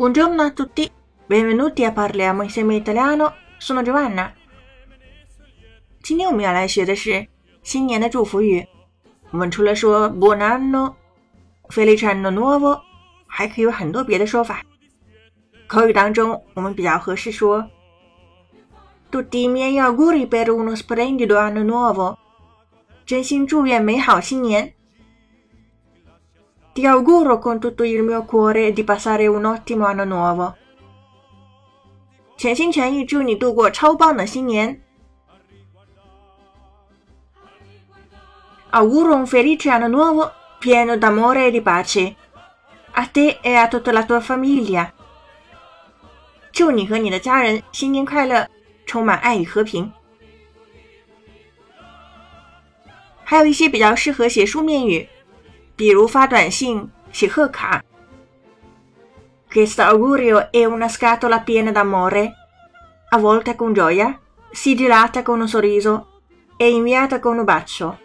[0.00, 0.90] Buongiorno a tutti,
[1.26, 3.34] benvenuti a parliamo insieme italiano.
[3.58, 4.32] Sono Giovanna.
[6.00, 7.28] 今天我们要来学的是
[7.62, 8.66] 新年的祝福语。
[9.30, 10.94] 我们除了说 Buon anno,
[11.68, 12.80] Felice anno nuovo，
[13.26, 14.62] 还可以有很多别的说法。
[15.66, 17.68] 口语当中，我们比较合适说
[19.10, 22.16] Tutti i miei auguri per uno splendido anno nuovo。
[23.04, 24.72] 真心祝愿美好新年。
[26.79, 30.55] Ti auguro con tutto il mio cuore di passare un ottimo anno nuovo。
[32.37, 34.81] 全心全意祝你度过超棒的新年。
[38.71, 42.15] Auguro un felice anno nuovo pieno d'amore e di pace
[42.91, 44.91] a te e a tutta la tua famiglia。
[46.51, 48.47] 祝你和你的家人新年快乐，
[48.85, 49.91] 充满爱与和平。
[53.23, 55.07] 还有一些比较适合写书面语，
[55.79, 57.81] 比如发短信、写贺卡。
[59.51, 62.33] Questo augurio è una scatola piena d'amore,
[63.09, 64.19] avvolta con gioia,
[64.51, 66.21] sigillata con un sorriso
[66.57, 67.95] e inviata con un bacio。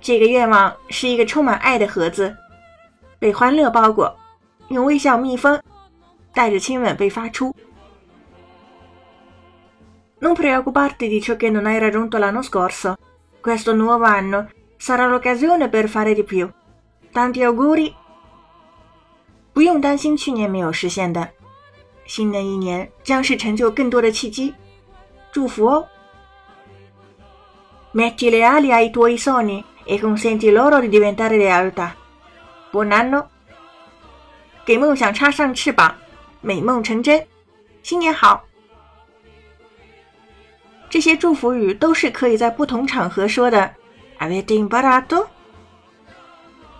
[0.00, 2.36] 这个愿望是一个充满爱的盒子，
[3.18, 4.14] 被欢乐包裹，
[4.68, 5.60] 用微笑密封，
[6.32, 7.54] 带着亲吻被发出。
[10.20, 12.96] Non preoccuparti di ciò che non hai raggiunto l'anno scorso.
[13.40, 14.48] Questo nuovo anno
[14.79, 16.49] sarà l'occasione per fare di più.
[17.13, 17.93] Tanti auguri！
[19.53, 21.29] 不用担心去年没有实现的，
[22.05, 24.55] 新的一年将是成就更多的契机。
[25.31, 25.85] 祝福哦
[27.93, 31.91] ！Metti le ali ai tuoi sogni e consenti loro di diventare realtà.
[32.71, 33.25] Buon anno！
[34.65, 35.93] 给梦想插上翅膀，
[36.41, 37.27] 美梦成真。
[37.83, 38.43] 新年好！
[40.89, 43.73] 这些祝福语都是可以在不同场合说的。
[44.19, 45.27] Avete imparato？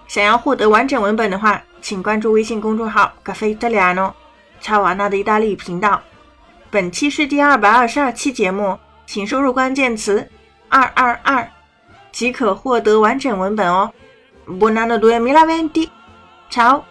[0.07, 4.13] 想要获得完整文本的话，请关注微信公众号 “Caffè Italiano”
[4.59, 6.01] 乔瓦纳的意大利语频道。
[6.69, 10.30] 本期是第二百二十二期节目，请输入关键词
[10.67, 11.49] “二二二”
[12.11, 13.91] 即可获得完整文本哦。
[14.47, 16.89] Buon anno duemilaventi！Ciao！